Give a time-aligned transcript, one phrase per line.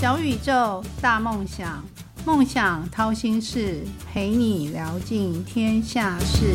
[0.00, 1.84] 小宇宙，大梦想，
[2.24, 6.54] 梦想掏心事，陪你聊尽天下事。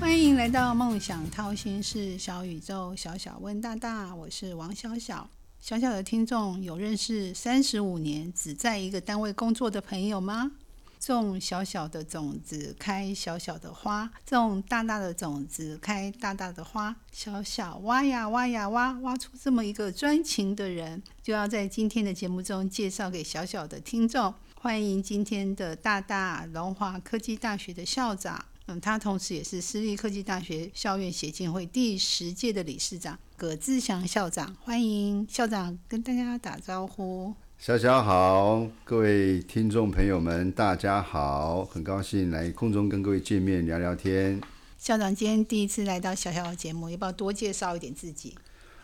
[0.00, 5.30] 欢迎来到梦想掏心事，小宇宙，小小问大大，我是王小小。
[5.60, 10.50] 小小的听众有认识三十五年只在一个单位工作的朋友吗？
[10.98, 16.94] 种小小的种子，开小小的花；种大大的种子，开大大的花。
[17.12, 24.34] 小小挖呀挖呀挖，挖出这么一个专情的人，就要在今天的节目中介绍给小小的听众。
[24.60, 28.44] 欢迎今天的大大，龙华科技大学的校长。
[28.66, 34.54] 嗯，他同时也是私立科技大学校院协进会第十届的理事长葛志祥校长。
[34.60, 37.34] 欢迎校长跟大家打招呼。
[37.58, 44.40] 小小好，各位听众朋友们，大家好，很高兴来空中跟各位见面聊聊天。
[44.78, 48.36] 校长今天第一次来到小小的节目，要不要多介绍一点自己？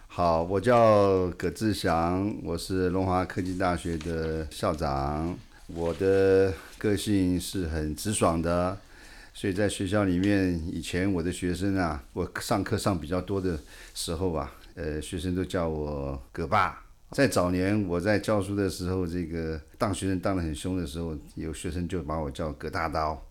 [0.09, 5.39] 好，我叫葛志祥，我是龙华科技大学的校长。
[5.69, 8.77] 我的个性是很直爽的，
[9.33, 13.57] 所以在学校里面，以前我的学生啊，我上课上比较多的
[13.95, 16.84] 时候啊，呃，学生都叫我葛爸。
[17.15, 23.25] 在早年我在教书的时候，这个当学生当得很凶的时候，有学生就把我叫葛大刀。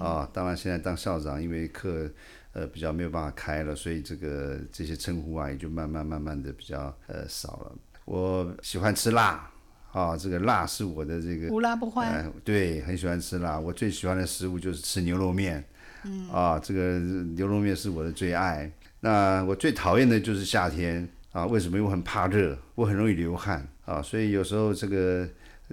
[0.00, 2.10] 啊，当然现在当校长，因为课
[2.54, 7.72] 呃比较没有办法开了，所以这个这些称呼啊也就慢慢慢慢的比较呃少了。
[8.06, 9.50] 我喜欢吃辣，
[9.92, 12.32] 啊，这个辣是我的这个无辣不欢。
[12.42, 13.60] 对，很喜欢吃辣。
[13.60, 15.62] 我最喜欢的食物就是吃牛肉面。
[16.04, 16.26] 嗯。
[16.30, 18.72] 啊，这个牛肉面是我的最爱。
[19.00, 21.06] 那我最讨厌的就是夏天。
[21.32, 21.76] 啊，为什么？
[21.76, 25.28] 因为我很怕热，我很容易流汗啊，所以有时候这个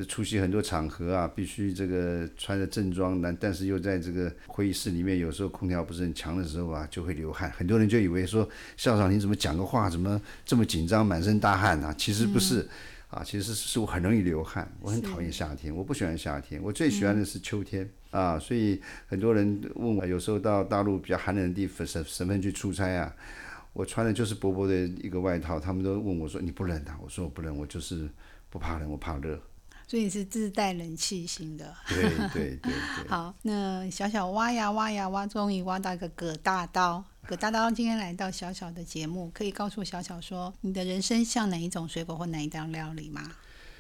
[0.08, 7.50] 出席很多场合啊，必须这个穿着正装，但但是又在这个会议室里面，有时候空调不是很强的时候啊，就会流汗。
[7.58, 11.91] 很多人就以为说，校长你怎么讲个话，怎么这么紧张，满身大汗啊？
[11.97, 12.67] 其实不是，
[13.09, 18.38] 啊，其实是我很容易流汗，我很讨厌夏天，我不喜欢夏天，我最喜欢的是秋天啊。
[18.38, 23.12] 所以很多人问我，有时候到大陆比较寒冷的地方省省份去出差啊。
[23.78, 28.10] 我穿的就是薄薄的一个外套，他们都问我说：“你不冷啊？”我说：“我不冷，我就是
[28.50, 29.40] 不怕冷，我怕热。”
[29.88, 31.76] 所以你是自带冷气型的。
[31.88, 32.74] 对对对对。
[33.08, 37.04] 好，那小小挖呀挖呀挖，终于挖到一个葛大刀。
[37.28, 43.22] 葛大刀今天来到小小的节目，可以告诉小小说，你的人生像哪一种水果或哪一道料理吗？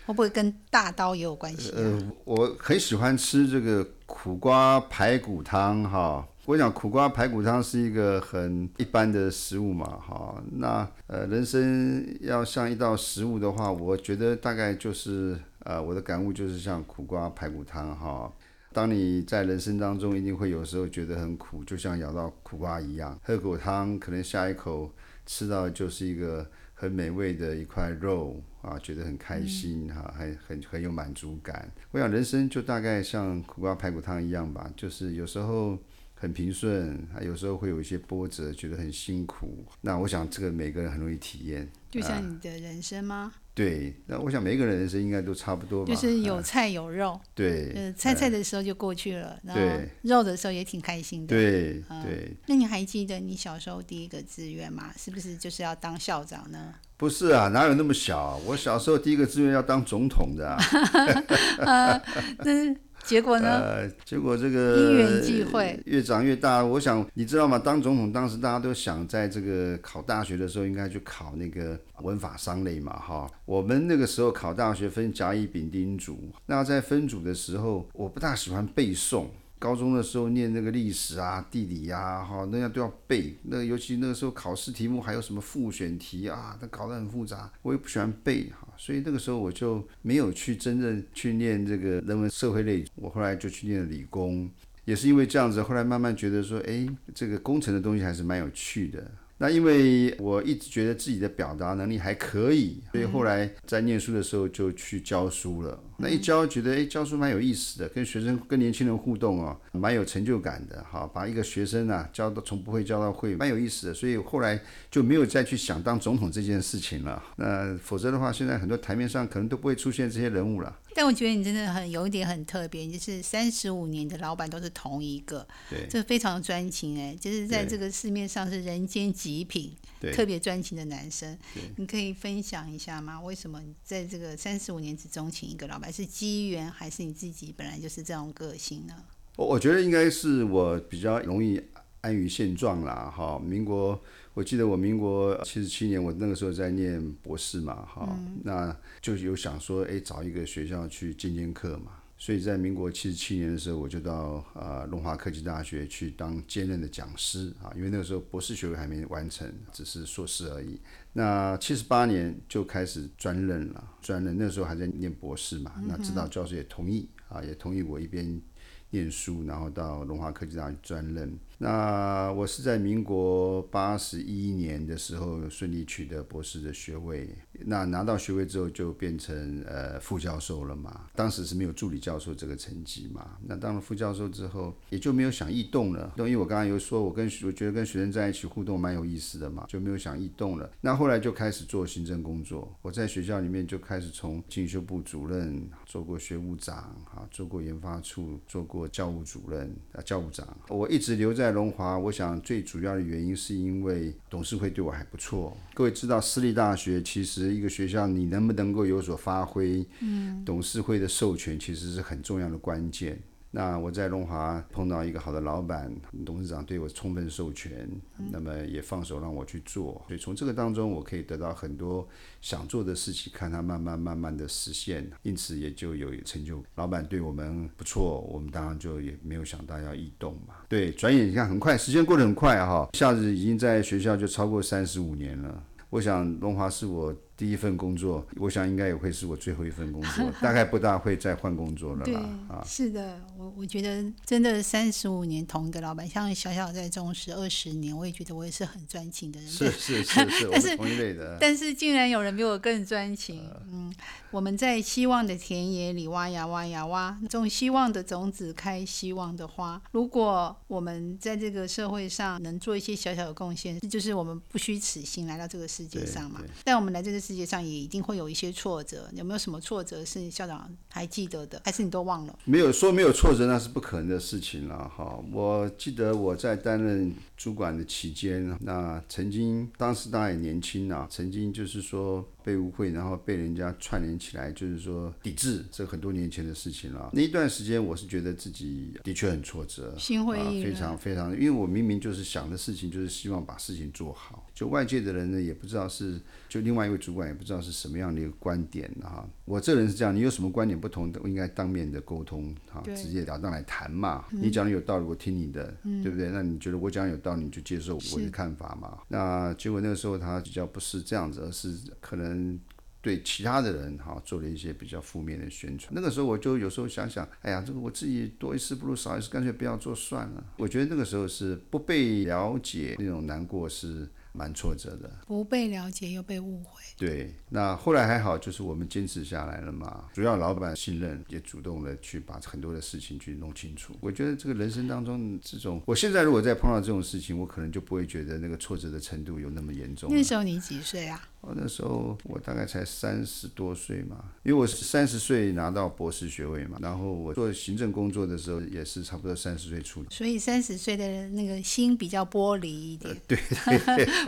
[0.05, 1.71] 会不会跟大刀也有关系？
[1.75, 6.27] 呃，我很喜欢吃这个苦瓜排骨汤，哈。
[6.47, 18.31] 我想苦瓜排骨汤是一个很一般的食物嘛，哈，那呃，人生要像一道食物的话，我觉得大概就是呃，我的感悟就是像苦瓜排骨汤，哈。
[18.71, 24.89] 当你在人生当中一定会有时候觉得很苦，就像咬到苦瓜一样，喝口汤，可能下一口
[25.25, 31.69] 吃到就是一个很美味的一块肉啊，觉得很开心哈，很很很有满足感。
[31.91, 35.77] 我想人生就大概像苦瓜排骨汤一样吧，就是有时候。
[36.19, 39.63] 很平顺，还有时候会有一些波折，觉得很辛苦。
[39.81, 43.33] 那我想这个每个人很容易体验，就像你的人生吗？
[43.53, 45.93] 对，那我想每个人人生应该都差不多吧。
[45.93, 49.61] 就是有菜有肉，对，呃，菜菜的时候就过去了，然后
[50.01, 51.35] 肉的时候也挺开心的。
[51.35, 52.35] 对对。
[52.47, 54.91] 那你还记得你小时候第一个志愿吗？
[54.97, 56.73] 是不是就是要当校长呢？
[56.97, 58.39] 不是啊，哪有那么小？
[58.45, 60.49] 我小时候第一个志愿要当总统的。
[60.49, 62.01] 啊，
[62.43, 62.75] 那。
[63.07, 63.47] 结果呢？
[63.61, 66.61] 呃，结果这个因缘际会越长越大。
[66.63, 67.57] 我想你知道吗？
[67.57, 73.25] 当总统当时大家都想在这个考大学的时候应该去考那个文法商类嘛，哈。
[73.45, 79.27] 我们那个时候考大学分甲乙丙丁组，那在分组的时候，我不大喜欢背诵。
[79.59, 83.35] 高中的时候念那个历史啊、地理呀，哈，那样都要背。
[83.43, 88.67] 那尤其那个时候考试题目还有什么复选题啊，那搞得很复杂，我也不喜欢背哈。
[88.77, 92.85] 所以那个时候我就没有去真正去念这个人文社会类。
[92.95, 94.49] 我后来就去念了理工，
[94.85, 99.11] 也是因为这样子，后来慢慢觉得说，哎，这个工程的东西还是蛮有趣的。
[99.39, 105.79] 那因为我一直觉得自己的表达能力还可以，所以后来在念书的时候就去教书了。
[105.99, 110.83] 那一教觉得哎，教书蛮有意思的，跟学生、跟年轻人互动哦，蛮有成就感的。
[110.89, 113.93] 好，把一个学生啊教到从不会教到会，蛮有意思的。
[113.93, 114.59] 所以后来
[114.91, 117.23] 就没有再去想当总统这件事情了。
[117.35, 120.75] 那否则的话，现在很多台面上可能都不会出现这些人物了。
[120.97, 129.71] 但我觉得你真的很有一点很特别，就是三十五年的老板都是同一个，对，这非常专情哎，就是在这个市面上是人间极品，
[130.11, 131.37] 特别专情的男生。
[131.75, 133.21] 你可以分享一下吗？
[133.21, 135.93] 为什么在这个三十五年只钟情一个老板？
[135.93, 138.95] 是机缘，还是你自己本来就是这种个性呢？
[139.35, 141.61] 我我觉得应该是我比较容易。
[142.07, 143.37] 安于现状啦，哈。
[143.37, 144.01] 民国，
[144.33, 151.91] 我记得我民国七十七年，我那个时候在念博士嘛，哈，那就有想说，哎，找一个学校去兼兼课嘛。
[152.19, 160.79] 所以在民国七十七年的时候，我就到呃龙华科技大学去当兼任的讲师啊，因为那个时候博士学位还没完成，只是硕士而已。
[161.13, 168.41] 那七十八年就开始专任了，专任那时候还在念博士嘛，那指导教授也同意啊，也同意我一边
[168.89, 171.37] 念书，然后到龙华科技大学专任。
[171.59, 177.27] 那我是在民国八十一年的时候顺利取得博士的学位，
[177.65, 181.07] 那拿到学位之后就变成呃副教授了嘛。
[181.15, 183.37] 当时是没有助理教授这个成绩嘛。
[183.41, 186.13] 那当了副教授之后，也就没有想异动了。
[186.17, 190.69] 因为我刚刚有说，我跟我觉得跟学生在一起互动蛮有意思的嘛，就没有想异动了。
[190.81, 200.47] 那后来就开始做行政工作，我在学校里面就开始从进修部主任做过学务长啊，做过研发处，做过教务主任啊教务长。
[200.69, 201.46] 我一直留在。
[201.47, 205.55] 在龙华，我想最主要的原因是因为董事会对我还不错。
[205.73, 213.17] 各位知道，私立大学其实一个学校你能不能够有所发挥，嗯，董事会的授权其实是很重要的关键。
[213.49, 215.91] 那我在龙华碰到一个好的老板，
[216.25, 217.89] 董事长对我充分授权，
[218.31, 222.07] 那么也放手让我去做，所以从这个当中我可以得到很多
[222.41, 226.61] 想做的事情，看它慢慢慢慢的实现，因此也就有成就。
[226.75, 230.55] 老板对我们不错，我们当然就也没有想到要异动嘛。
[230.67, 235.63] 对，转眼你看很快，时间过得很快哈，一下子已经在学校就超过三十五年了。
[235.89, 237.15] 我想龙华是我。
[237.37, 242.19] 第一份工作，我想应该也会是我最后一份工作， 大概不大会再换工作了吧。
[242.49, 249.49] 啊，是的，我我觉得真的三十五年同一个老板，像小小在中时二十年，我也觉得我也是很专情的人。
[249.49, 251.37] 是是是 是，我是同一类的。
[251.39, 253.47] 但是竟然有人比我更专情。
[253.71, 253.93] 嗯，
[254.31, 259.79] 我们在希望的田野里挖呀挖呀挖，种希望的种子，开希望的花。
[259.91, 266.41] 如果我们在这个社会上能做一些小小的贡献，这就是我们不虚此行来到这个世界上嘛。
[266.63, 267.17] 但我们来这个。
[267.27, 272.39] 世界上也一定会有一些挫折，有没有什么挫折是校长还记得的，还是你都忘了？
[272.45, 275.21] 没有说没有挫折，那是不可能的事情了哈。
[275.31, 282.25] 我记得我在担任主管的期间，那曾经当时当然也年轻啊，曾经就是说。
[282.47, 287.09] 被误会，然后被人家串联起来，就是说抵制，这很多年前的事情了。
[287.11, 291.33] 那一段时间，我是觉得自己的确很挫折，心灰意冷，非常非常。
[291.33, 294.47] 因为我明明就是想的事情，就是希望把事情做好。
[294.53, 296.17] 就外界的人呢，也不知道是，
[296.47, 299.27] 就另外一位主管也不知道是什么样的一个观点哈。
[299.43, 304.23] 我这人是这样，你有什么观点不同的，我应该当面的沟通哈，直接了当来谈嘛。
[304.31, 306.29] 你讲的有道理，我听你的，对不对？
[306.29, 308.99] 那你觉得我讲有道理，你就接受我的看法嘛。
[309.09, 312.36] 那结果那个时候他比较不是这样子，而是可能。
[312.37, 312.59] 嗯，
[313.01, 315.91] 对其他的人哈做了一些比较负面的宣传。
[315.95, 320.43] 那个时候我就有时候想想，哎呀，这个我自己多一事不如少一事，干脆不要做算了。
[320.57, 324.07] 我觉得那个时候是不被了解，那种难过是。
[324.37, 326.81] 蛮挫折的，不被了解又被误会。
[326.95, 330.05] 对，那后来还好，就是我们坚持下来了嘛。
[330.13, 333.95] 主要老板信任，也主动的去把很多的事情去弄清楚。
[333.99, 340.09] 我觉得这个人生当中，这种我现在如果再碰到这种事情，我可能就不会觉得那个挫折的程度有那么严重。
[340.13, 341.27] 那时候你几岁啊？
[341.41, 350.03] 我那时候我大概才三十多岁嘛，因为我是三十岁拿到博士学位嘛，然后我做行政工作的时候也是差不多三十岁出。
[350.09, 353.15] 所以三十岁的那个心比较玻璃一点。
[353.27, 353.37] 对，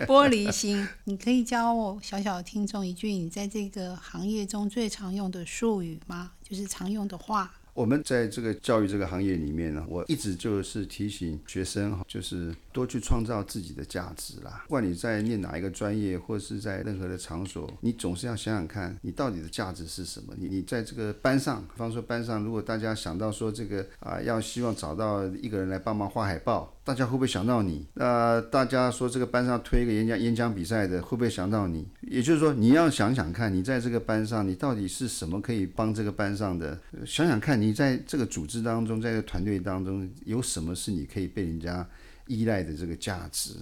[0.08, 0.88] 玻璃心。
[1.06, 6.32] 你可以教我小小听众一句你在这个行业中最常用的术语吗？
[6.42, 7.54] 就是常用的话。
[7.74, 14.64] 我们在这个教育这个行业里面呢，我一直就是提醒学生哈，就是多去创造自己的价值啦。
[14.68, 20.34] 不管你在念哪一个专业，或是在任何的场所，你总是要想想看，你到底的价值是什么？
[20.38, 26.76] 你你在这个班上，比方说班上，如果大家想到说这个啊，要希望找到一个人来帮忙画海报。
[26.82, 27.86] 大家会不会想到你？
[27.94, 31.88] 那大家说这个班上推一个演讲演讲比赛的，会不会想到你？
[32.02, 36.80] 也就是说，你要想想看，你在这个班上，你到底是什么可以帮这个班上的？
[37.06, 41.88] 想想看你在这个组织当中，在这个团队当中，有什么是你可以被人家
[42.30, 43.54] 依赖的这个价值？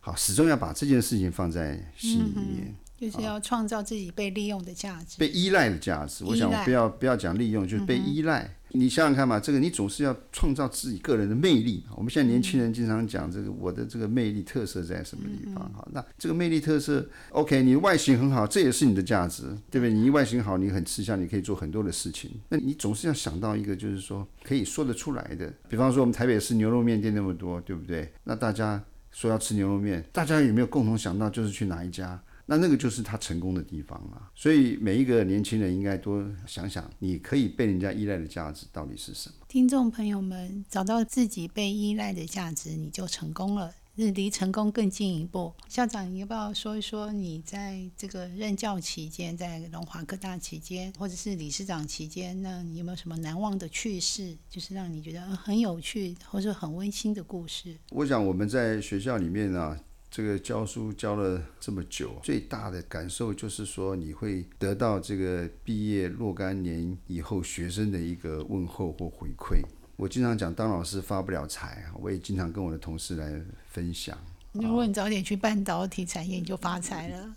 [0.00, 6.24] 好，始终要把这件事情放在心里面，就是要创造自己被利用的价值，被依赖的价值。
[6.24, 8.56] 我想不要不要讲利用，就是被依赖。
[8.76, 11.84] 你想想看嘛，这个你总是要创造自己个人的魅力。
[11.94, 15.70] 我们现在年轻人经常讲这个，我的这个魅力特色在什么地方？
[15.72, 19.92] 好，那这个魅力特色，OK，你外形很好，这也是你的价值，对不对？
[19.92, 22.28] 你外形好，你很吃香，你可以做很多的事情。
[22.48, 25.52] 那你总是要想到一个，就是说可以说得出来的。
[25.68, 28.12] 比方说，我们台北市牛肉面店那么多，对不对？
[28.24, 28.82] 那大家
[29.12, 32.20] 说要吃牛肉面，大家有没有共同想到就是去哪一家？
[32.46, 34.30] 那那个就是他成功的地方啊。
[34.34, 39.36] 所以每一个年轻人应该多想想，你可以被人家依赖的价值到底是什么。
[39.48, 43.74] 听众朋友们，找到自己被依赖的价值，你就成功了。
[43.96, 45.54] 是离成功更进一步。
[45.68, 57.78] 校长，你要不要说一说你在这个任教期间，在龙华科大期间，或者是理事长期间，那你有没有什么难忘的趣事，就是让你觉得很有趣或者很温馨的故事？
[57.90, 59.78] 我想我们在学校里面啊，
[60.14, 69.60] 这个教书教了这么久，最大的感受就是说，你会得到这个毕业若干年以后学生的一个问候或回馈。
[69.96, 74.16] 我经常讲，当老师发不了财，我也经常跟我的同事来分享。
[74.52, 77.34] 如果你早点去半导体产业，你就发财了。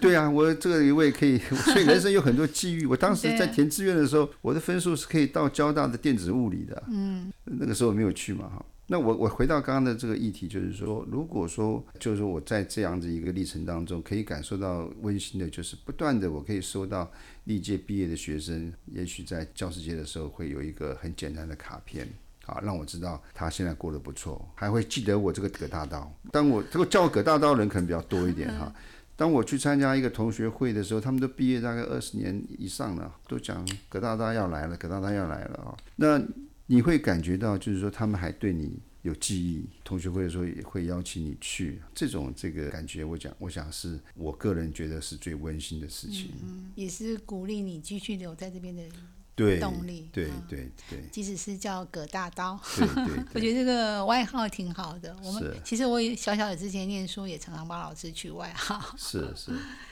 [0.00, 2.86] 对啊，我这个我也可以，所以人生有很多机遇。
[2.86, 6.80] 我当时在填志愿的时候，我的分数是可以到交大的电子物理的。
[6.86, 8.64] 嗯，那个时候没有去嘛，哈。
[8.92, 17.08] 那我我回到刚刚的这个议题，就是说，如果说就是说我在这样子一个历程当中，可以感受到温馨的，就是不断的我可以收到
[17.44, 22.04] 历届毕业的学生，也许在教师节的时候会有一个很简单的卡片，
[22.46, 26.12] 啊，让我知道他现在过得不错，还会记得我这个葛大刀。
[26.32, 28.74] 当我这个叫我葛大刀的人可能比较多一点哈。
[29.14, 35.76] 当我去参加一个同学会的时候，他们都毕业大概二十年以上了，都讲葛大刀要来了，葛大刀要来了啊。
[35.96, 36.18] 那
[36.70, 46.30] 你会感觉到，就是说他们还对你有记忆，同学会的时候也会邀请你去，这种这个感觉，我讲，我想是我个人觉得是最温馨的事情，
[46.76, 48.84] 也是鼓励你继续留在这边的
[49.58, 50.08] 动力。
[50.12, 55.16] 对对对，即使是叫葛大刀，对对， 我觉得这个外号挺好的。
[55.24, 59.50] 我们其实我也小小的之前念书也常常帮老师取外号，是是。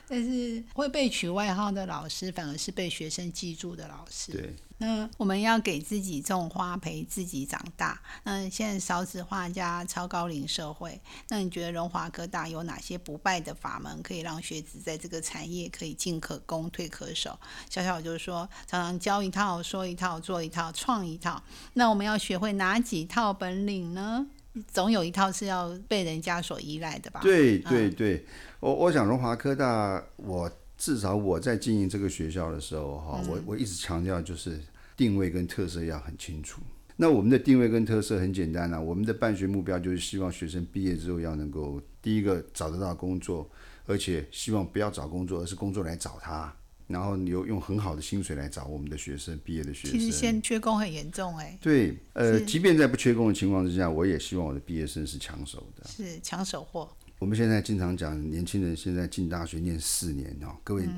[0.08, 4.32] 但是会被取外号的老师，反而是被学生记住的老师。
[4.32, 4.54] 对。
[4.80, 8.00] 那我们要给自己种花，陪自己长大。
[8.22, 11.00] 那现在少子化加超高龄社会，
[11.30, 17.36] 那你觉得荣华科大有哪些不败的法门，可以让学子在这个产业可以进可攻，退可守？
[17.68, 21.42] 小小就是说，常常教一套，说一套，做一套，创一套。
[21.72, 24.28] 那我们要学会哪几套本领呢？
[24.72, 27.20] 总有一套是要被人家所依赖的吧？
[27.20, 28.24] 对对对，
[28.60, 34.60] 我我想荣华科大，我至少我在经营这个学校的时候，哈，我我一直强调就是
[34.96, 36.60] 定位跟特色要很清楚。
[36.96, 43.48] 那我们的定位跟特色很简单啊，我们的办学目标就是希望学生毕业之后要能够第一个找得到工作，
[43.86, 46.52] 而且希望不要找工作，而是工作来找他。
[46.88, 49.96] 然后你又用很好的薪水来找我们的学生，毕业的学生。
[49.96, 51.56] 其实现缺工很严重哎。
[51.60, 55.86] 对，呃，即便在不缺工的情况之下，我也希望我的毕业生是抢手的。
[55.86, 56.90] 是抢手货。
[57.18, 60.88] 我们现在经常讲，年轻人现在进大学念四年哦，各位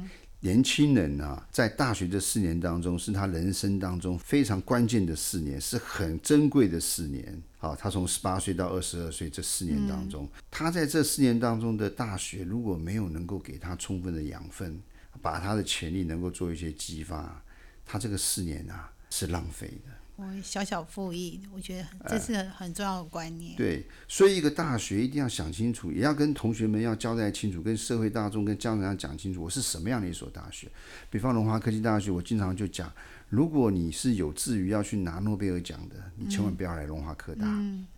[0.40, 7.42] 年轻人啊，在大学这四年当中，是他人生当中非常关键的四年，是很珍贵的四年。
[7.58, 14.80] 好，他从十八岁到二十二岁这四年当中，他在这四年当中的大学，如果没有能够给他充分的养分。
[15.20, 17.42] 把他的潜力能够做一些激发，
[17.84, 19.92] 他这个四年啊是浪费的。
[20.20, 23.56] 我小小复议，我觉得这是很重要的观念。
[23.56, 30.70] 对，所以一个大学一定要想清楚，也要跟同学们要交代清楚，跟社会大众、跟家长要讲清楚，我是什么样的一所大学。
[31.08, 32.92] 比方龙华科技大学，我经常就讲，
[33.30, 37.46] 如果你是有志于要去拿诺贝尔奖的，你千万不要来龙华科大。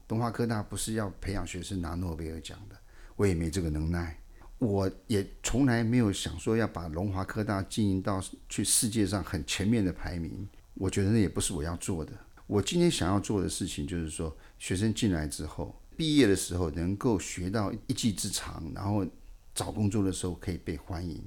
[0.09, 2.77] 龙华科大不是要培养学生拿诺贝尔奖的，
[3.17, 4.17] 我也没这个能耐。
[4.59, 10.49] 我也从来没有想说要把龙华科大经营到去世界上很前面的排名，
[10.83, 12.11] 我觉得那也不是我要做的。
[12.49, 19.07] 我今天想要做的事情就是说，学生进来之后，毕业的时候能够学到一技之长，然后
[19.55, 21.23] 找工作的时候可以被欢迎，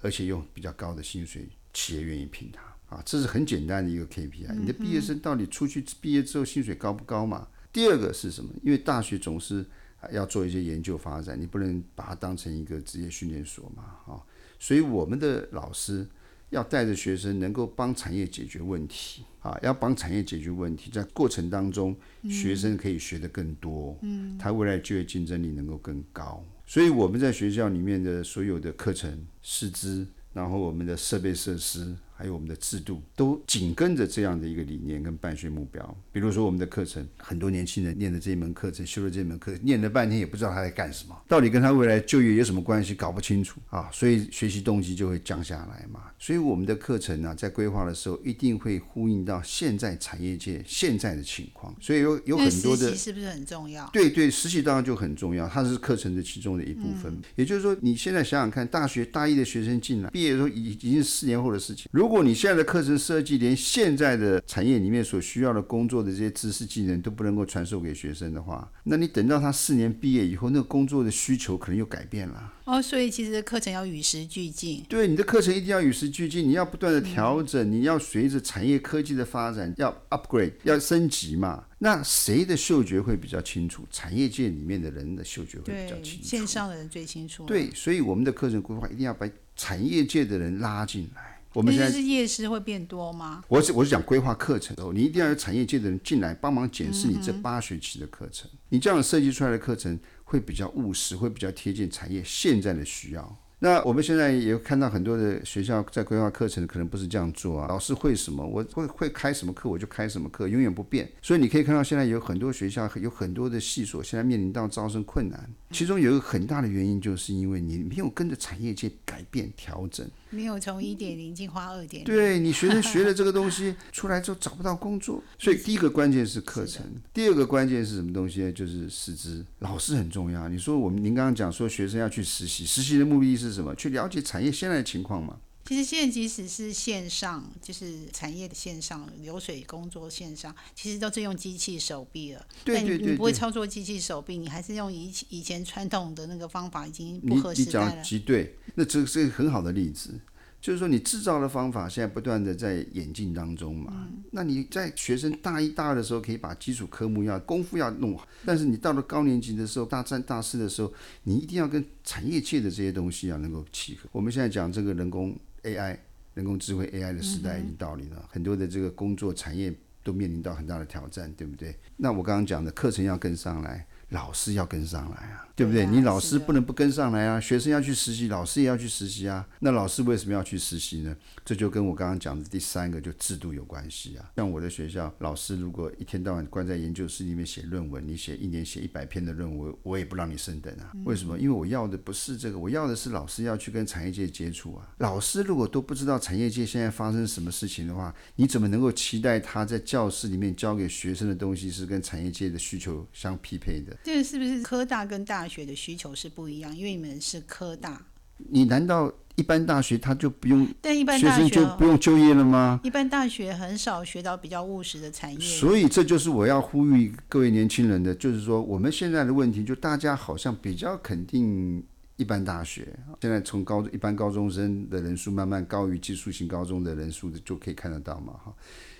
[0.00, 4.52] 而且用比较高的薪水，企业愿意聘他啊，这是很简单的一个 KPI。
[4.56, 7.46] 你的毕业生到底出去毕业之后薪水高不高嘛？
[7.72, 8.50] 第二个是什么？
[8.64, 9.64] 因为大学总是。
[10.12, 14.22] 要做一些研究发展，你不能把它当成一个职业训练所嘛，啊，
[14.56, 16.06] 所以我们的老师
[16.50, 21.94] 要带着学生能够帮产业解决问题，啊，要帮产业解决问题，在过程当中，
[22.28, 31.96] 学生可以学得更多，嗯，他未来就业竞争力能够更高，所以我们在学校里面的所有的课程师资，然后我们的设备设施。
[32.16, 35.96] 还有我们的制度都紧跟着这样的一个理念跟办学目标。
[36.10, 46.04] 比如说我们的课程，很多年轻人念的这一门课程，修了这门课，念了半天也不知道他在干什么，到底跟他未来就业有什么关系，搞不清楚啊，所以学习动机就会降下来嘛。
[46.18, 51.74] 所以我们的课程呢，在规划的时候一定会呼应到现在产业界现在的情况。
[51.80, 53.86] 所以有有很多的，是不是很重要？
[53.92, 57.14] 对对，实习当然就很重要，它是课程的其中的一部分。
[57.34, 61.88] 也就是说，你现在想想看，大学大一的学生进来，毕业的时候已已经是四年后的事情。
[61.92, 72.52] 如如果你现在的课程设计连现在的产业里面所需要的工作的这些知识技能都不能够传授给学生的话，那你等到他四年毕业以后，那个工作的需求可能又改变了。
[72.62, 74.84] 哦，所以其实课程要与时俱进。
[74.88, 81.64] 对，你的课程一定要与时俱进，你要不断的调整，你要随着产业科技的发展要 upgrade，要升级嘛。
[81.80, 83.84] 那谁的嗅觉会比较清楚？
[83.90, 86.24] 产业界里面的人的嗅觉会比较，清楚。
[86.24, 91.35] 线上的人最清楚。，对，所以我们的课程规划一定要把产业界的人拉进来。
[91.56, 93.42] 我们现是夜市会变多吗？
[93.48, 98.46] 我是我是讲规划课程的时候，你一定要有产业界的人进来帮忙检视你这八学期的课程。
[98.68, 103.38] 你这样设计出来的课程会比较务实，会比较贴近产业现在的需要。
[103.58, 107.66] 那我们现在也看到很多的学校在规划课程，可能不是这样做啊。
[107.66, 111.10] 老师会什么，我会会开什么课，我就开什么课，永远不变。
[111.22, 115.50] 所以你可以看到，现在有很多学校有很多的系所，现在面临到招生困难。
[115.70, 120.06] 其中有一个很大的原因，就是因为你没有跟着产业界改变调整。
[120.28, 122.04] 没有从一点零进化二点零。
[122.04, 128.52] 对你学生学了这个东西出来之后找不到工作， 所以第一个关键是课程，第二个关键是什么东西呢？
[128.52, 130.48] 就是师资，老师很重要。
[130.48, 133.74] 你说我们您刚刚讲说学生要去实习，实习的目的是什么？
[133.74, 135.38] 去了解产业现在的情况嘛。
[135.66, 142.46] 其实现在即使是线上，就是产业的线上流水工作线上，其实都是用机器手臂了。
[142.64, 148.02] 对对对对你不会操作机器手臂，你还是用以以前传统的那个方法，已经你不合你讲的时代了。
[148.04, 150.14] 极对，那这是一个很好的例子。
[150.58, 153.92] 就是说，你制造的方法现在不断的在演进当中嘛。
[153.94, 160.92] 嗯那你在学生大一、大二的时候，可以把基础科目要功夫要弄好，但是你到了高年级的时候，大三、大四的时候，
[161.22, 164.08] 你一定要跟产业界的这些东西要能够契合。
[164.12, 165.98] 我们现在讲这个人工 AI、
[166.34, 171.76] 人工智慧 AI 的时代已经到临了，很多的这个工作产业都面临到很大的挑战，对不对？
[171.96, 173.86] 那我刚刚讲的课程要跟上来。
[174.10, 175.84] 老师要跟上来啊，对不对？
[175.84, 179.44] 对啊你老师不能不跟上来啊，学生要去实习，老师也要去实习啊。
[179.60, 181.16] 那老师为什么要去实习呢？
[181.44, 184.30] 这就跟我刚刚讲的第三个就制度有关系啊。
[184.36, 190.92] 像我的学校，老师如果一天到晚关在研究室里面写论文，你写一年写一百篇的论文，我也不让你升等啊。
[191.04, 191.38] 为什么？
[191.38, 194.86] 因为我要的不是这个，我要的是老师要去跟产业界接触啊。
[194.98, 203.96] 老师如果都不知道产业界现在发生什么事情的话，你怎么能够期待他在教室里面教给学生的东西是跟产业界的需求相匹配的？
[204.04, 206.76] 这个是不是科大跟大学的需求是不一样？
[206.76, 208.04] 因为你们是科大，
[208.50, 212.80] 你难道一般大学他就不用但一般学生大学就不用就业了吗？
[212.82, 215.38] 一般大学很少学到比较务实的产业。
[215.38, 221.80] 所以这就是我要呼吁各位年轻人的，就是说我们现在的问题，就大家好像比较肯定
[222.16, 228.52] 一般大学，现在从高一般高中生的人数慢慢高于技术型高中的人数的，就可以看得到嘛，哈。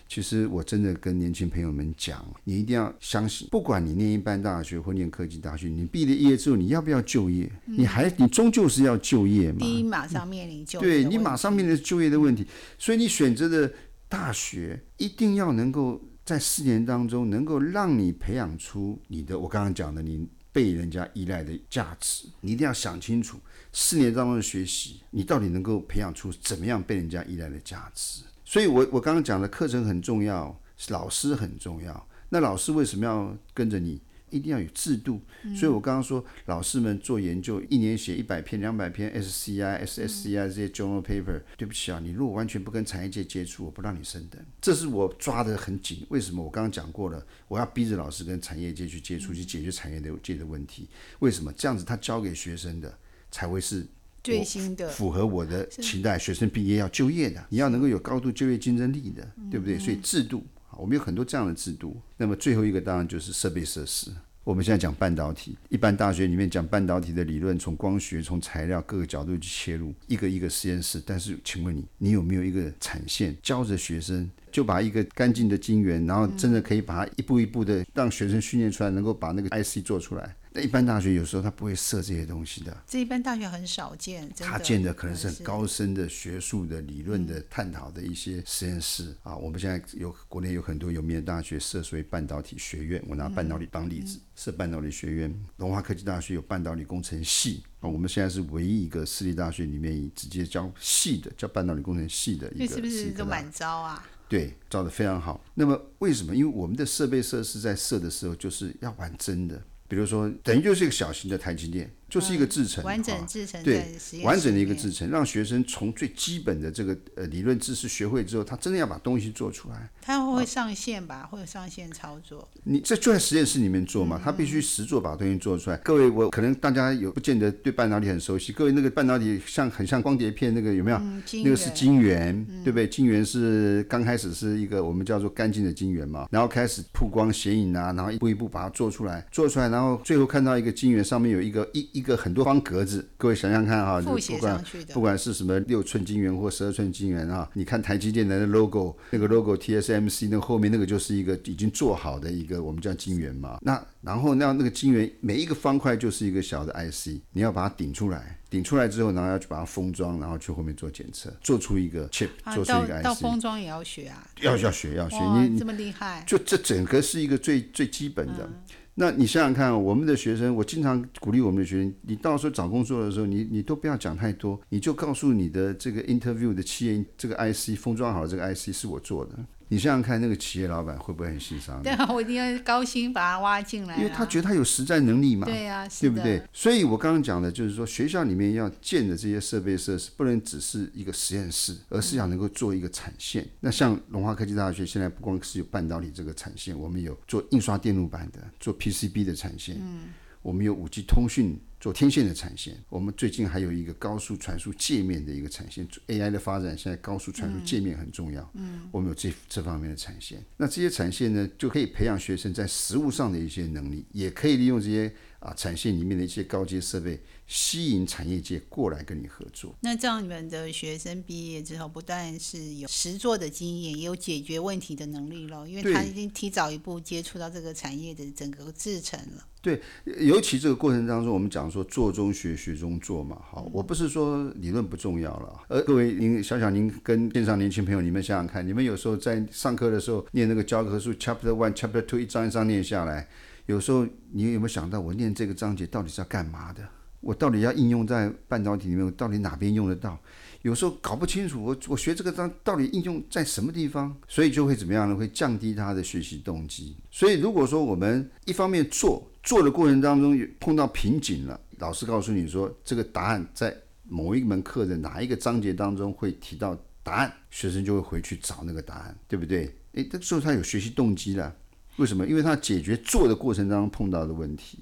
[0.09, 7.51] 其实我真的跟年轻朋友们讲，你一定要相信，不管你念一般大学或念科技大学，你毕了业之后，你要不要就业？
[7.64, 9.59] 你还你终究是要就业嘛。
[9.59, 12.47] 第一，马上面临就业对你马上面临就业的问题，
[12.79, 13.73] 所以你选择的
[14.09, 23.38] 大学一定要能够在四年当中能够让你培养出你的我刚刚讲的你被人家依赖的价值，你一定要想清楚
[23.73, 28.23] 四年当中的学习，你到底能够培养出怎么样被人家依赖的价值。
[28.46, 32.09] 所以我我刚刚讲的课程很重要，老师很重要。
[32.30, 34.00] 那老师为什么要跟着你？
[34.28, 35.20] 一定要有制度，
[35.54, 41.40] 所以我刚刚说，老师们做研究，一年写一百篇、两百篇 SCI、SSCI 这些 journal paper。
[41.56, 44.44] 对不起啊，你如果完全不跟产业界接触，我不让你升等。
[44.61, 46.04] 这是我抓得很紧。
[46.11, 46.42] 为什么？
[46.42, 50.88] 我刚刚讲过了，我要逼着老师跟产业界去接触，去解决产业的界的问题。
[51.20, 51.52] 为什么？
[51.52, 52.98] 这样子他教给学生的
[53.30, 53.87] 才会是
[54.26, 59.78] 最新的符合我的期待，学生毕业要就业的，你要能够有高度就业竞争力的，对不对？
[59.78, 61.96] 所以制度，好我们有很多这样的制度。
[62.16, 64.10] 那么最后一个当然就是设备设施。
[64.42, 71.02] 我们现在讲半导体，一般大学里面讲半导体的理论，从光学、从材料各个角度去切入，一个一个实验室。
[71.04, 80.36] 但是，请问你，你有没有一个产线教着学生，就把一个干净的晶圆，然后真的可以把它一步一步的让学生训练出来，能够把那个 IC 做出来？
[80.57, 82.75] 那一般大学有时候他不会设这些东西的。
[82.87, 89.37] 这一般大学很少见，他建的可能是很高深的学术的理论的探讨的一些实验室啊。
[89.37, 95.45] 我们现在有国内有很多有名的大学设所谓半导体学院，我拿半导体当例子，设半导体学院。
[95.59, 104.03] 龙华科技大学有半导体工程系啊，我们现在是唯一一个私立大学里面直接教系的，教半导体工程系的一个那是不是都满招啊？
[104.27, 105.45] 对，招的非常好。
[105.53, 106.35] 那么为什么？
[106.35, 119.90] 因为我们的设备设施在设的时候就是要玩真的，比如说等于就是一个小型的台积电，就就是一个制程，完整制成对完整的一个制程，让学生从最基本的这个呃理论知识学会之后，他真的要把东西做出来。
[120.00, 121.29] 他会上线吧？
[121.31, 122.48] 会有上线操作。
[122.64, 125.76] 你这就在实验室里面做嘛，他必须实做把东西做出来。
[125.79, 130.96] 各位，我可能大家有不见得对半导体很熟悉，各位那个半导体像很像光碟片那个有没有？
[130.96, 132.88] 嗯，那个是晶圆，对不对？
[132.88, 145.07] 晶圆是刚开始是一个我们叫做干净的晶圆嘛，然后开始曝光显影啊，然后一步一步把它做出来，做出来，然后最后看到一个晶圆上面有一个一一个很多方格子，各位想想看哈，就不管不。
[145.07, 153.59] 管是什么六寸晶圆或十二寸晶圆啊，你看台积电的那 logo，那个 logo TSMC 那个后面那个就是一个已经做好的一个我们叫晶圆嘛。
[153.62, 163.21] 那然后那那个晶圆每一个方块就是一个小的 IC，你要把它顶出来，顶出来之后，然后要去把它封装，然后去后面做检测，做出一个 chip，啊，做出一个到到 IC。
[163.21, 164.27] 封装也要学啊！
[164.42, 166.25] 要要学要学，你你这么厉害！
[166.27, 168.51] 就这整个是一个最最基本的。
[168.98, 179.38] 那你想想看，我们的学生，我经常鼓励我们的学生，你到时候找工作的时候，你你都不要讲太多，你就告诉你的这个 interview 的企业，这个 IC 封装好这个 IC 是我做的。
[179.68, 181.92] 你想想看，那个企业老板会不会很欣赏你对？
[181.92, 183.98] 啊，我一定要高薪把他挖进来啊。
[183.98, 185.44] 因为他觉得他有实战能力嘛。
[185.44, 186.48] 对呀，是的对不对？？
[186.52, 193.46] 所以我刚刚讲的就是说，学校里面要建的这些设备设施，不能只是一个实验室，而是要能够做一个产线。
[193.61, 200.11] 那像龙华科技大学现在不光是有半导体这个产线，我们有做印刷电路板的，做 PCB 的产线，嗯，
[200.42, 205.86] 我们有五 G 通讯做天线的产线，我们最近还有一个高速传输界面的一个产线。
[206.08, 210.42] AI 的发展，现在高速传输界面很重要，嗯，我们有这这方面的产线。
[210.56, 219.75] 那这些产线呢，就可以培养学生在实物上的一些能力，也可以利用这些啊产线里面的一些高阶设备，吸引产业界过来跟你合作。
[219.81, 229.46] 那这样你们的学生毕业之后，不但是有实作的经验，也有解决问题的能力了，因为他已经提早一步接触到这个产业的整个制程了。
[229.62, 233.37] 对尤其这个过程当中，我们讲说做中学，学中做嘛。
[233.51, 243.29] 好，我不是说理论不重要了，呃各位您想想，您跟线上年轻朋友，你们想想看，你们有时候在上课的时候念那个教科书 Chapter One、Chapter Two 一张一张念下来，
[243.66, 246.88] 有时候你有没有想到，我念这个章节到底是要干嘛的？
[247.20, 250.16] 我到底要应用在半导体里面，我到底哪边用得到？
[250.62, 255.16] 有时候搞不清楚，我我学这个章到底应用在什么地方，所以就会怎么样呢？
[255.16, 256.96] 会降低他的学习动机。
[257.11, 269.74] 所以如果说我们一方面做做的过程当中碰到瓶颈了，老师告诉你说这个答案在某一门课的哪一个章节当中会提到答案，学生就会回去找那个答案，对不对？
[269.94, 271.52] 诶，这时候他有学习动机了。
[271.96, 272.26] 为什么？
[272.26, 274.78] 因为他解决做的过程当中碰到的问题，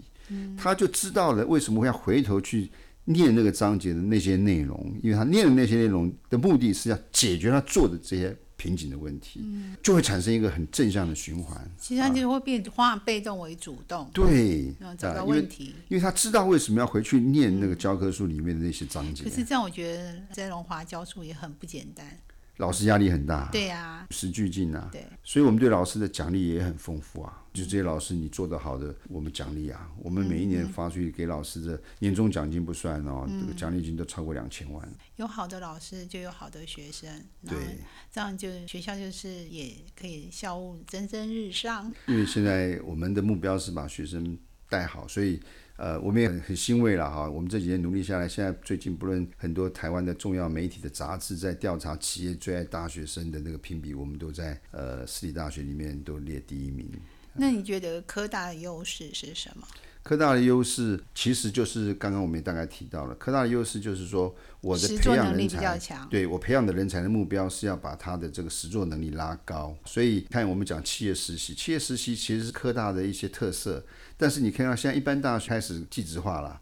[0.57, 2.70] 他就知道了为什么会要回头去
[3.05, 9.40] 念那个章节的那些内容，因为他念的那些内容的目的是要解决他做的这些瓶颈的问题，
[9.83, 11.70] 就会产生一个很正向的循环。
[11.79, 15.74] 其实他就会变化被动为主动，对，找啊因为到问题。
[15.88, 22.07] 因为他知道为什么要回去念那个教科书里面的那些章节可，是这样，我觉得在龙华教书也很不简单。
[22.59, 27.40] 老师压力很大，对呀、时俱进啊，对，所以我们对老师的奖励也很丰富啊。
[27.53, 29.88] 就这些老师你做得好的，我们奖励啊。
[30.03, 34.88] 我们每一年发出去给老师的年终奖金不算哦，这个奖励金都超过两千万。
[35.17, 37.09] 有好的老师就有好的学生，
[37.47, 37.79] 对，
[38.11, 41.93] 这样就学校就是也可以校务蒸蒸日上。
[42.09, 44.37] 因为现在我们的目标是把学生
[44.69, 45.40] 带好，所以
[45.77, 47.29] 呃，我们也很很欣慰了哈。
[47.29, 56.89] 我们这几年努力下来，现在最近不论很多台湾的重要媒体的杂志在调查企业最爱大学生的那个评比，我们都在呃私立大学里面都列第一名。
[57.35, 59.67] 那你觉得科大的优势是什么？
[60.05, 66.09] 科大的优势其实就是刚刚我们也大概提到了，科大的优势就是说我的实培作能力比养人才较强。
[66.11, 73.83] 对我培养的人才的目标是要把他的这个实作能力拉高，所以看我们讲企业实习，企业实习其实是科大的一些特色，
[74.16, 76.61] 但是你看到现在一般大学开始技职化了，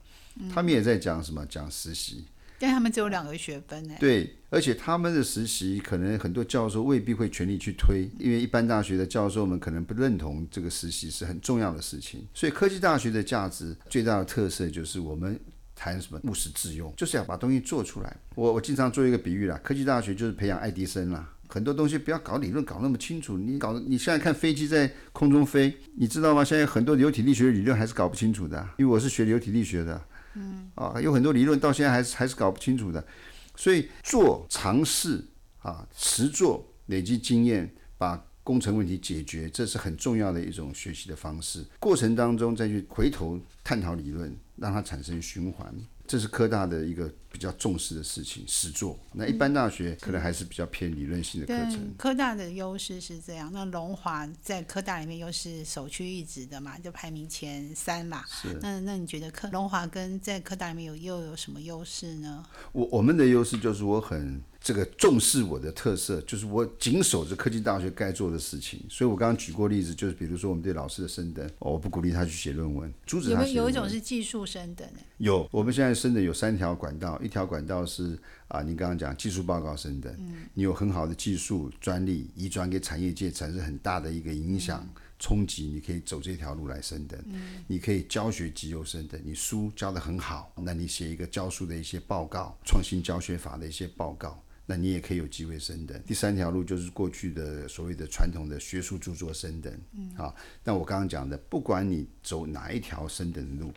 [0.52, 2.24] 他们也在讲什么讲实习，
[2.58, 3.94] 但他们只有两个学分呢。
[4.00, 12.26] 对，而且他们的实习可能很多教授未必会全力去推，因为一般大学的教授们可能不认同这个实习是很重要的事情。
[12.32, 15.38] 所以科技大学的价值最大的特色就是我们
[15.74, 18.16] 谈什么务实致用，就是要把东西做出来。
[18.34, 21.28] 我我经常做一个比喻啦，科技大学就是培养爱迪生啦。
[21.52, 26.42] 很多东西不要搞理论搞那么清楚，你搞你现在看飞机在空中飞，你知道吗？
[26.42, 30.02] 现在很多流体力学的理论还是搞不清楚的，因为我是学流体力学的，
[30.34, 33.04] 嗯，啊，有很多理论到现在还是还是搞不清楚的。
[33.54, 35.22] 所以做尝试
[35.58, 41.62] 啊，实做累积经验，把工程问题解决，这是很重要的一种学习的方式。
[41.78, 45.70] 过程当中再去回头探讨理论，让它产生循环。
[46.12, 48.98] 这是科大的一个比较重视的事情，实作。
[49.14, 51.78] 那一般大学可能还是比较偏理论性的课程。
[51.78, 53.50] 对，科大的优势是这样。
[53.50, 58.22] 那龙华在科大里面又是首屈一指的嘛，就排名前三嘛。
[58.28, 58.58] 是。
[58.60, 62.44] 那那你觉得科龙华跟在科大里面有又有什么优势呢？
[62.72, 64.42] 我我们的优势就是我很。
[64.62, 68.80] 这个重视我的特色，就是我紧守着科技大学该做的事情。
[68.88, 78.16] 所以我刚刚举过例子，就是比如说我们对老师的升等，我不鼓励他去写论文，阻止他写有有一种是技术升等有，我们现在升等有三条管道，一条管道是
[78.48, 80.14] 啊，您刚刚讲技术报告升等，
[80.54, 84.88] 你有很好的技术专利，移转给产业界产生很大的一个影响。
[85.18, 87.16] 冲击，你可以走这条路来升等。
[87.26, 96.00] 嗯，你可以教学即优升等，你书教的很好，那你写一个教书的一些报告，创新教学法的一些报告，那你也可以有机会升等。
[96.06, 99.72] 第三条路就是过去的所谓的传统的学术著作升等。
[99.92, 103.72] 嗯，好，那我刚刚讲的，不管你走哪一条升等的路。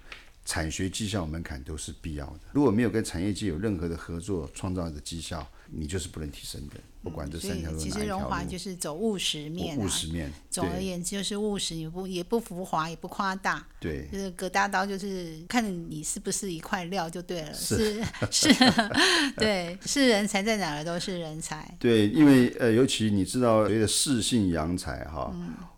[0.47, 2.41] 产学绩效门槛都是必要的。
[2.53, 6.75] 如果没有跟产业界有任何的合作，创造的绩效，你就是不能提升的。
[7.03, 7.77] 不管这三条路。
[7.77, 9.77] 其实荣华就是走务实面。
[9.77, 10.31] 务实面。
[10.49, 13.65] 总而言之就是务实，也不也不浮华，也不夸大。
[13.79, 14.07] 对。
[14.11, 17.53] 就是葛大刀，就是看你是不是一块料就对了。
[17.53, 18.49] 是是。
[19.37, 21.75] 对，是人才在哪儿都是人才。
[21.79, 25.31] 对，因为呃，尤其你知道，所谓的士性扬才哈。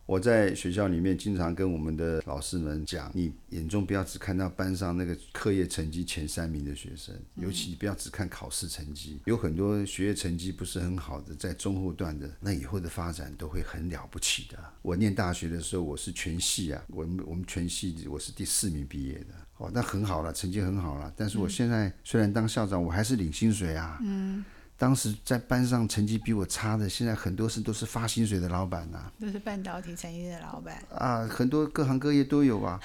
[0.08, 14.58] 我在学校里面经常跟我们的老师们讲，你眼中不要只看到班上那个课业成绩前三名的学生，尤其你不要只看考试成绩，有很多学业成绩不是很好的，在中后段的，那以后的发展都会很了不起的。
[14.82, 21.14] 我念大学的时候，我是全系啊，我们我们全系我是第四名毕业的，哦，那很好了，成绩很好了。
[21.18, 24.00] 但是我现在虽然当校长，我还是领薪水啊。
[24.02, 24.46] 嗯。
[24.78, 32.80] 当时在班上成绩比我差的，现在很多是都是发薪水的老板呐，都是半导体产业的老板啊，很多各行各业都有啊。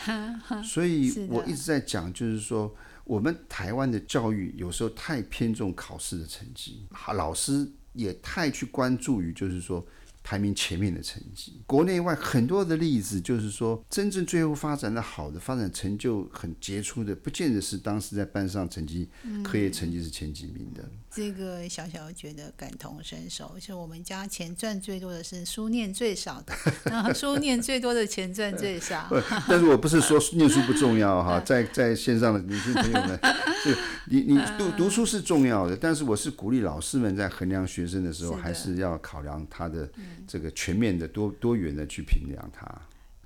[0.65, 2.75] 所以我一直在讲，就是说
[3.05, 9.87] 我们台湾的教育有时候太偏重考试的成绩，老师也太去关注于就是说。
[10.25, 19.09] 排名前面的成绩，国内外很多的例子，就是说，真正最后发展的好的、发展成就很杰出的，不见得是当时在班上成绩、
[19.43, 20.89] 课业成绩是前几名的。
[21.11, 26.55] 这个小小觉得感同身受，是我们家钱赚最多的是书念最少的，
[26.91, 29.09] 然后书念最多的钱赚最少。
[29.49, 33.19] 但是我不是说 念书不重要哈，在在线上的年轻朋友们，
[33.63, 39.91] 是你你读读书是重要的，但是我是鼓励老师们在衡量学生的时候，还是要考量他的。
[40.27, 42.67] 这个全面的多多元的去评量它。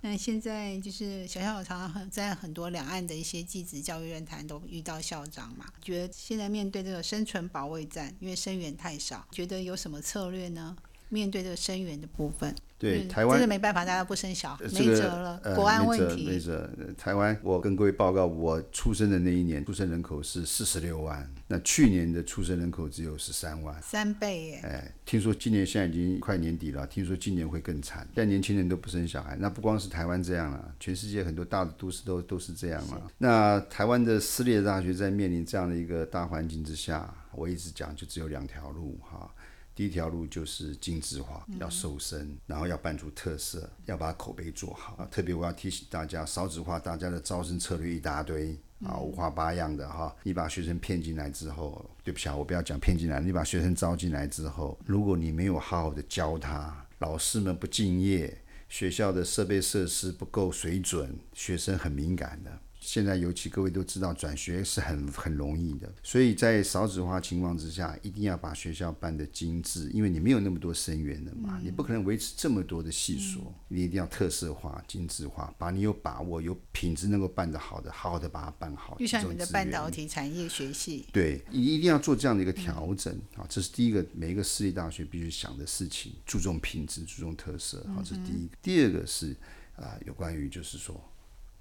[0.03, 10.77] 那现在就是小校常常在很多两岸的一些继子教育论坛都遇到校长嘛，觉得现在面对这个生存保卫战，因为生源太少，觉得有什么策略呢？
[11.09, 12.55] 面对这个生源的部分。
[12.79, 15.41] 对台湾真的没办法，大家不生小，没辙了。
[15.55, 16.69] 国安问题，没辙。
[16.99, 24.61] 台湾，我跟各位报告，我出生的那一年，出生人口是四十六万，那去年的出生人口只有十三万，三倍耶！
[24.63, 29.37] 哎，听说今年现在已经快年底了，听说今年会更惨，现在年轻人都不生小孩。
[29.41, 33.11] 那不光是台湾这样了，全世界很多大的都市都都是这样了。
[33.17, 39.33] 那台湾的私立大学在面临这样的一个大环境之下，我一直讲就只有两条路哈。
[39.77, 45.07] 第一条路就是精致化，要瘦身，然后要办出特色，要把口碑做好啊。
[45.11, 50.17] 特别我要提醒大家，少子化，大家的招生策略一大堆啊，五花八样的哈。
[50.23, 62.59] 你把学生骗进来之后，对不起啊，我不要讲骗进来，你把学生招进来之后，如果你没有好好的教他，老师们不敬业，学校的设备设施不够水准，学生很敏感的。
[62.87, 78.97] 现在尤其各位都知道，转学是很很容易的，所以在少子化情况之下，一定要把学校办得精致，因为你没有那么多生源的嘛，你不可能维持这么多的系所，你一定要特色化、精致化，把你有把握、有品质能够办得好的，好好的把它办好。
[79.01, 88.57] 就像你们的半导体产业学系，对，你一定要做这样的一个调整啊，这是第一个，每一个私立大学必须想的事情，注重品质、注重特色，好，这是第一个。
[88.63, 89.35] 第二个是
[89.75, 91.03] 啊，有关于就是说。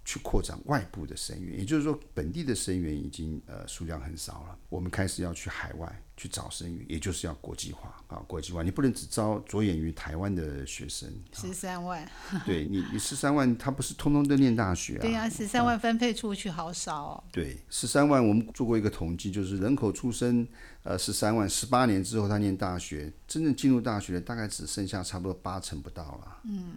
[0.06, 4.58] 去扩展外部的生源，也就是说，本地的生源已经呃数量很少了。
[4.70, 8.62] 我们开始要去海外去找生源，也就是要国际化啊，国际化。
[8.62, 11.12] 你不能只招着眼于台湾的学生。
[11.34, 12.08] 十三万。
[12.46, 15.02] 对你，你十三万，他不是通通都念大学啊？
[15.02, 17.24] 对啊，十三万分配出去好少哦。
[17.32, 20.48] 对，十三万，我们做过一个统计，就是人口出生
[20.84, 26.38] 呃十三万，十八年之后他念大学，真正进入大学的大概只剩下差不多八成不到了。
[26.44, 26.76] 嗯。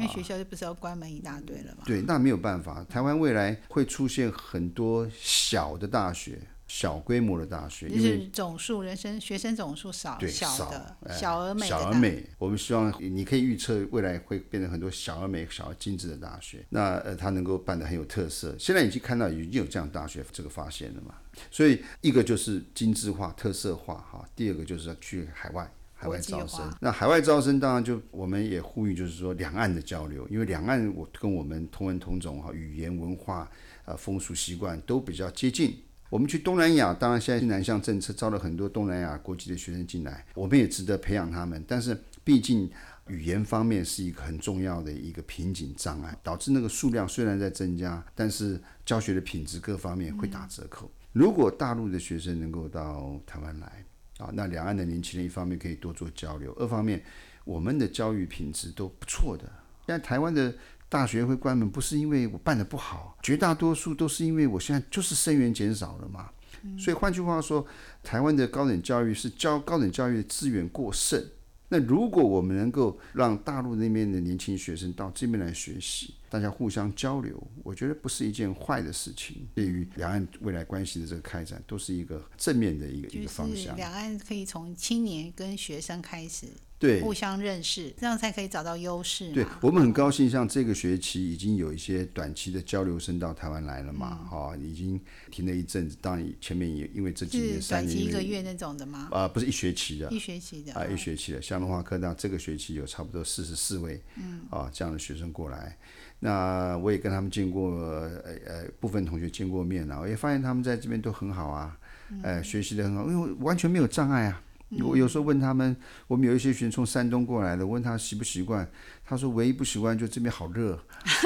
[0.00, 1.82] 因为学校就不是要关门一大堆了吗？
[1.84, 2.82] 对，那没有办法。
[2.84, 16.64] 台湾未来会出现很多小的大学，小规模的大学，就是总数人生学生总数少对小少的哎小而美小而美，我们希望你可以预测未来会变成很多小而美、小而精致的大学。
[16.70, 18.56] 那呃，它能够办得很有特色。
[18.58, 21.14] 现在已经看到已经有这样大学这个发现了嘛。
[21.50, 25.70] 所以一个就是精致化、特色化哈，第二个就是要去海外。
[26.00, 33.46] 海外招生那海外招生当然就我们也呼吁，就是说两岸的交流，因为两岸我跟我们同文同种哈，语言文化、
[33.84, 35.76] 呃风俗习惯都比较接近。
[36.08, 41.62] 我们去东南亚，当然现在南向政策招了很多东南亚国际的学生进来，我们也值得培养他们。
[41.68, 42.70] 但是毕竟
[43.08, 50.90] 语言方面是一个很重要的一个瓶颈障碍，导致那个数量虽然在增加，但是教学的品质各方面会打折扣。
[51.12, 53.84] 如果大陆的学生能够到台湾来，
[54.20, 57.02] 啊，那两岸的年轻人一方面可以多做交流，二方面
[57.44, 59.44] 我们的教育品质都不错的。
[59.86, 60.54] 现在台湾的
[60.88, 66.30] 大学会关门，不是因为我办的不好，绝大多数都是因为我现在就是生源减少了嘛。
[66.78, 67.66] 所以换句话说，
[68.02, 71.24] 台湾的高等教育是教高等教育的资源过剩。
[71.70, 79.48] 那如果我们能够让大陆那边的年轻学生到这边来学习，大家互相交流，我觉得不是一件坏的事情。
[79.52, 83.74] 对于两岸未来关系的这个开展，都是一个正面的一个一个方向。
[83.76, 86.46] 两岸可以从青年跟学生开始
[86.78, 89.44] 对互相认识，这样才可以找到优势对。
[89.60, 95.00] 我们很高兴，像这个学期已经有一些短期的交流生到台湾来了嘛，嗯哈、已经
[95.32, 95.96] 停了一阵子。
[96.00, 99.08] 当然前面也因为这几年是三年短期一个月那种的吗？
[99.10, 101.42] 啊、不是一学期的一学期的啊、一学期的。
[101.42, 105.76] 像龙华科大这个学期有差不多四十四位，嗯，啊这样的学生过来。
[106.20, 108.10] 那我也跟他们见过，呃
[108.46, 111.76] 呃，部分同学见过面了，我也发现他们在这边都很好啊，
[112.22, 114.42] 呃，学习的很好，因为完全没有障碍啊。
[114.78, 118.68] 我有时候问他们，我们有一些学生从山东过来的，问他习不习惯，
[119.04, 120.78] 他说唯一不习惯就这边好热，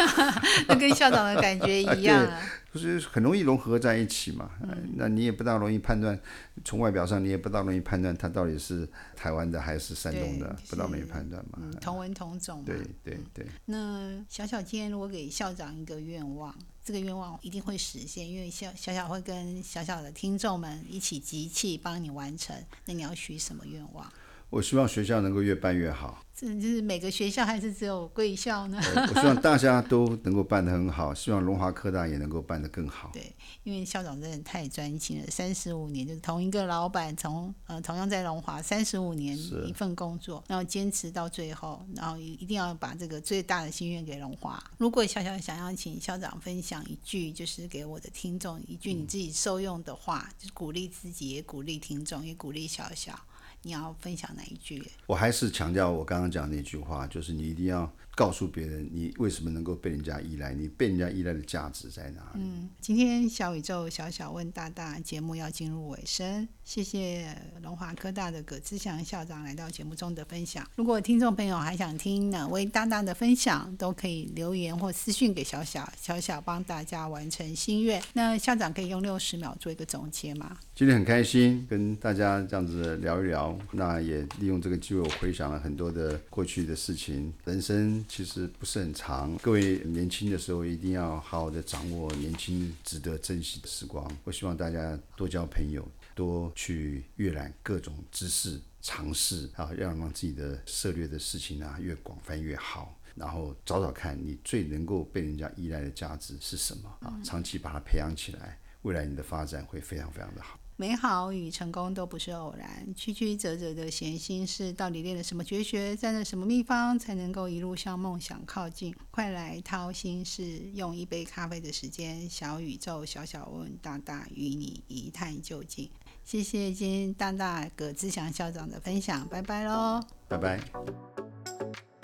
[0.66, 2.40] 那跟校长的感觉一样 啊。
[2.72, 4.50] 就是很容易融合在一起嘛。
[4.62, 6.18] 呃那你也不大容易判断，
[6.64, 11.59] 从外表上你也不大容易判断他到底是台湾的还是山东的，不大容易判断嘛。
[11.62, 12.64] 嗯，同文同种嘛。
[12.66, 16.52] 对对对，那小小今天如果给校长一个愿望，
[16.85, 22.55] 这个愿望一定会实现，因为小小小会跟小小的听众们一起集气帮你完成。
[22.85, 24.12] 那你要许什么愿望？
[24.50, 26.20] 我希望学校能够越办越好。
[26.37, 28.80] 这就是每个学校还是只有贵校呢？
[28.96, 33.11] 呃我希望大家都能够办得很好，希望龙华科大也能够办得更好。
[33.12, 44.62] 对，因为校长真的太专心了，三十五年就是同一个老板，从呃同样在龙华三十五年一份工作，然后坚持到最后，然后一一定要把这个最大的心愿给龙华。
[44.76, 53.16] 如果小小想要请校长分享一句，就是给我的听众一句你自己受用的话，就是鼓励自己，也鼓励听众，也鼓励小小。
[53.64, 54.83] 你要分享哪一句？
[55.07, 62.40] 我还是强调我刚刚讲那句话，就是你一定要告诉别人，你为什么能够被人家依赖，你被人家依赖的价值在哪里。
[62.42, 67.29] 嗯，今天小宇宙小小问大大节目要进入尾声，谢谢
[67.62, 70.66] 龙华科大的葛志祥校长来到节目中的分享。
[70.77, 78.03] 如果听众朋友还想听哪位大大的分享，都可以留言或私讯给小小，小小帮大家完成心愿。
[78.14, 80.57] 那校长可以用六十秒做一个总结吗？
[80.74, 87.33] 今天很开心跟大家这样子聊一聊，那也利用这个机会，我回想了很多的过去的事情。
[87.44, 94.11] 人生其实不是很长，各位年轻的时候一定要好好的掌握年轻值得珍惜的时光。
[94.24, 102.98] 我希望大家多交朋友，多去阅览各种知识、尝试啊，要让自己的涉猎的事情啊越广泛越好。
[103.14, 110.59] 然后找找看你最能够被人家依赖的价值是什么啊，长期把它培养起来，未来你的发展会非常非常的好。
[110.77, 118.92] 美好与成功都不是偶然，曲曲折折的闲心事，到底练了什么绝学，占了什么秘方，才能够一路向梦想靠近？
[119.12, 125.88] 快来掏心事，用一杯咖啡的时间，小宇宙小小问大大与你一探究竟。
[126.24, 130.00] 谢谢今天大大葛志祥校长的分享，拜拜喽。
[130.26, 130.58] 拜拜。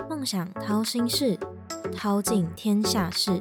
[0.09, 1.39] 梦想掏心事，
[1.97, 3.33] 掏尽天下事。